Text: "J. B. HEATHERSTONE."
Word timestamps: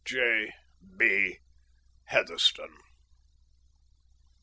"J. 0.03 0.51
B. 0.97 1.37
HEATHERSTONE." 2.05 2.79